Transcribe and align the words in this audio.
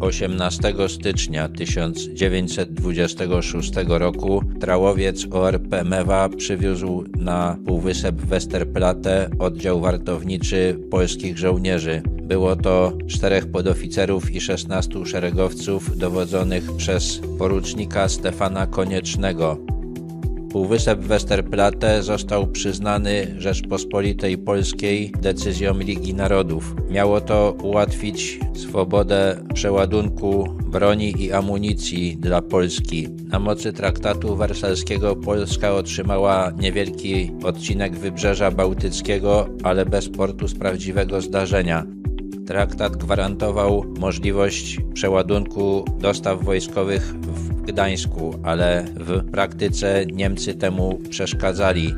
18 0.00 0.74
stycznia 0.88 1.48
1926 1.48 3.72
roku 3.88 4.42
trałowiec 4.60 5.26
ORP 5.30 5.84
Mewa 5.84 6.28
przywiózł 6.28 7.04
na 7.18 7.58
półwysep 7.66 8.16
Westerplatte 8.16 9.30
oddział 9.38 9.80
wartowniczy 9.80 10.78
polskich 10.90 11.38
żołnierzy. 11.38 12.02
Było 12.22 12.56
to 12.56 12.92
czterech 13.06 13.50
podoficerów 13.50 14.30
i 14.30 14.40
16 14.40 15.06
szeregowców 15.06 15.98
dowodzonych 15.98 16.76
przez 16.76 17.20
porucznika 17.38 18.08
Stefana 18.08 18.66
Koniecznego. 18.66 19.65
Półwysep 20.56 21.00
Westerplatte 21.00 22.02
został 22.02 22.46
przyznany 22.46 23.34
Rzeczpospolitej 23.38 24.38
Polskiej 24.38 25.12
decyzją 25.22 25.78
Ligi 25.78 26.14
Narodów. 26.14 26.74
Miało 26.90 27.20
to 27.20 27.56
ułatwić 27.62 28.40
swobodę 28.54 29.36
przeładunku 29.54 30.48
broni 30.66 31.22
i 31.22 31.32
amunicji 31.32 32.16
dla 32.16 32.42
Polski. 32.42 33.08
Na 33.08 33.38
mocy 33.38 33.72
traktatu 33.72 34.36
wersalskiego 34.36 35.16
Polska 35.16 35.74
otrzymała 35.74 36.52
niewielki 36.58 37.32
odcinek 37.44 37.96
wybrzeża 37.96 38.50
bałtyckiego, 38.50 39.48
ale 39.62 39.86
bez 39.86 40.08
portu 40.08 40.48
z 40.48 40.54
prawdziwego 40.54 41.20
zdarzenia. 41.20 41.86
Traktat 42.46 42.96
gwarantował 42.96 43.84
możliwość 43.98 44.78
przeładunku 44.94 45.84
dostaw 45.98 46.44
wojskowych 46.44 47.14
Gdańsku, 47.66 48.34
ale 48.42 48.84
w 48.96 49.30
praktyce 49.30 50.06
Niemcy 50.06 50.54
temu 50.54 50.98
przeszkadzali. 51.10 51.94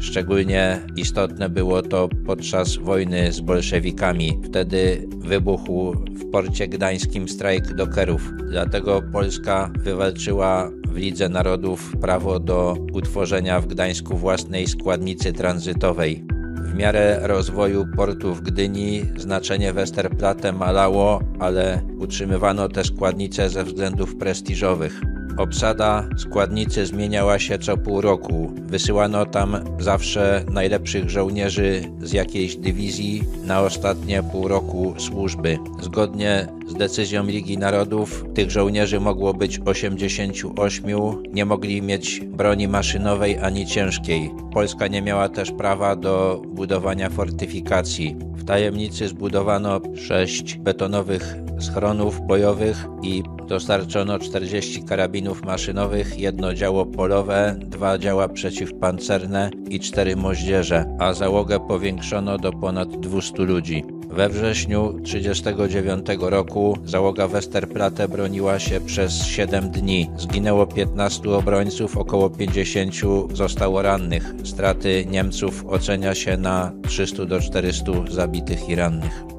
Szczególnie 0.00 0.80
istotne 0.96 1.48
było 1.48 1.82
to 1.82 2.08
podczas 2.26 2.76
wojny 2.76 3.32
z 3.32 3.40
bolszewikami. 3.40 4.38
Wtedy 4.44 5.08
wybuchł 5.18 5.92
w 5.92 6.30
porcie 6.30 6.68
gdańskim 6.68 7.28
strajk 7.28 7.74
dokerów. 7.74 8.32
Dlatego 8.50 9.02
Polska 9.12 9.70
wywalczyła 9.84 10.70
w 10.88 10.96
Lidze 10.96 11.28
Narodów 11.28 11.96
prawo 12.00 12.40
do 12.40 12.76
utworzenia 12.92 13.60
w 13.60 13.66
Gdańsku 13.66 14.16
własnej 14.16 14.66
składnicy 14.66 15.32
tranzytowej. 15.32 16.37
Miarę 16.78 17.18
rozwoju 17.22 17.86
portu 17.96 18.34
w 18.34 18.40
Gdyni 18.40 19.02
znaczenie 19.16 19.72
Westerplatte 19.72 20.52
malało, 20.52 21.20
ale 21.38 21.80
utrzymywano 21.98 22.68
te 22.68 22.84
składnice 22.84 23.50
ze 23.50 23.64
względów 23.64 24.16
prestiżowych. 24.16 25.00
Obsada 25.38 26.08
składnicy 26.16 26.86
zmieniała 26.86 27.38
się 27.38 27.58
co 27.58 27.76
pół 27.76 28.00
roku. 28.00 28.52
Wysyłano 28.56 29.26
tam 29.26 29.56
zawsze 29.78 30.44
najlepszych 30.50 31.10
żołnierzy 31.10 31.82
z 32.02 32.12
jakiejś 32.12 32.56
dywizji 32.56 33.22
na 33.44 33.60
ostatnie 33.60 34.22
pół 34.22 34.48
roku 34.48 34.94
służby. 34.98 35.58
Zgodnie 35.80 36.46
z 36.68 36.74
decyzją 36.74 37.26
Ligi 37.26 37.58
Narodów 37.58 38.24
tych 38.34 38.50
żołnierzy 38.50 39.00
mogło 39.00 39.34
być 39.34 39.60
88, 39.64 40.90
nie 41.32 41.44
mogli 41.44 41.82
mieć 41.82 42.20
broni 42.20 42.68
maszynowej 42.68 43.38
ani 43.38 43.66
ciężkiej. 43.66 44.30
Polska 44.52 44.86
nie 44.86 45.02
miała 45.02 45.28
też 45.28 45.50
prawa 45.50 45.96
do 45.96 46.42
budowania 46.46 47.10
fortyfikacji. 47.10 48.16
W 48.34 48.44
tajemnicy 48.44 49.08
zbudowano 49.08 49.80
sześć 49.96 50.58
betonowych 50.58 51.47
schronów 51.58 52.20
bojowych 52.26 52.86
i 53.02 53.22
dostarczono 53.48 54.18
40 54.18 54.82
karabinów 54.82 55.42
maszynowych, 55.42 56.18
jedno 56.18 56.54
działo 56.54 56.86
polowe, 56.86 57.56
dwa 57.58 57.98
działa 57.98 58.28
przeciwpancerne 58.28 59.50
i 59.70 59.80
cztery 59.80 60.16
moździerze, 60.16 60.96
a 60.98 61.12
załogę 61.12 61.60
powiększono 61.60 62.38
do 62.38 62.52
ponad 62.52 63.00
200 63.00 63.42
ludzi. 63.42 63.84
We 64.10 64.28
wrześniu 64.28 65.00
1939 65.04 66.06
roku 66.20 66.78
załoga 66.84 67.28
Westerplatte 67.28 68.08
broniła 68.08 68.58
się 68.58 68.80
przez 68.80 69.24
7 69.24 69.70
dni. 69.70 70.10
Zginęło 70.16 70.66
15 70.66 71.30
obrońców, 71.30 71.96
około 71.96 72.30
50 72.30 72.94
zostało 73.32 73.82
rannych. 73.82 74.34
Straty 74.44 75.06
Niemców 75.10 75.64
ocenia 75.66 76.14
się 76.14 76.36
na 76.36 76.72
300 76.88 77.24
do 77.24 77.40
400 77.40 77.92
zabitych 78.10 78.68
i 78.68 78.74
rannych. 78.74 79.37